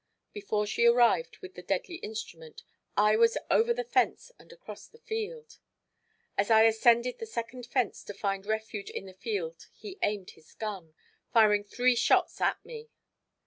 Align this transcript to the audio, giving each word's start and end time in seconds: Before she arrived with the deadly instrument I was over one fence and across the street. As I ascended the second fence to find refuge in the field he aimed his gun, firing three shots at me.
Before 0.33 0.65
she 0.65 0.87
arrived 0.87 1.37
with 1.43 1.53
the 1.53 1.61
deadly 1.61 1.97
instrument 1.97 2.63
I 2.97 3.15
was 3.15 3.37
over 3.51 3.71
one 3.71 3.85
fence 3.85 4.31
and 4.39 4.51
across 4.51 4.87
the 4.87 4.97
street. 4.97 5.59
As 6.35 6.49
I 6.49 6.63
ascended 6.63 7.19
the 7.19 7.27
second 7.27 7.67
fence 7.67 8.03
to 8.05 8.13
find 8.15 8.47
refuge 8.47 8.89
in 8.89 9.05
the 9.05 9.13
field 9.13 9.67
he 9.75 9.99
aimed 10.01 10.31
his 10.31 10.55
gun, 10.55 10.95
firing 11.31 11.63
three 11.63 11.95
shots 11.95 12.41
at 12.41 12.65
me. 12.65 12.89